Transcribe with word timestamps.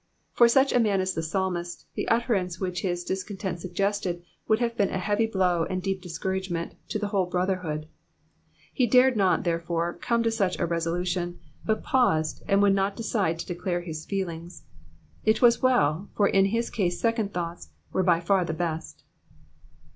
From 0.33 0.49
such 0.49 0.73
a 0.73 0.79
man 0.79 0.99
as 0.99 1.13
the 1.13 1.21
psalmist, 1.21 1.85
the 1.93 2.07
utterance 2.07 2.59
which 2.59 2.81
his 2.81 3.03
discontent 3.03 3.59
suggested 3.61 4.23
would 4.47 4.57
have 4.57 4.75
been 4.75 4.89
a 4.89 4.97
heavy 4.97 5.27
blow^ 5.27 5.67
and 5.69 5.79
deep 5.79 6.01
discouragement 6.01 6.73
to 6.89 6.97
the 6.97 7.09
whole 7.09 7.27
brotherhood. 7.27 7.87
He 8.73 8.87
dared 8.87 9.15
not, 9.15 9.43
therefore, 9.43 9.93
come 10.01 10.23
to 10.23 10.31
such 10.31 10.57
a 10.57 10.65
resolution, 10.65 11.39
but 11.63 11.83
paused, 11.83 12.41
and 12.47 12.63
would 12.63 12.73
not 12.73 12.95
decide 12.95 13.37
to 13.41 13.45
declare 13.45 13.81
his 13.81 14.03
feelings. 14.03 14.63
It 15.23 15.39
was 15.39 15.61
well, 15.61 16.09
for 16.15 16.27
in 16.27 16.45
his 16.45 16.71
case 16.71 16.99
second 16.99 17.31
thoughts 17.31 17.69
were 17.93 18.01
by 18.01 18.21
far 18.21 18.43
the 18.43 18.53
best. 18.53 19.03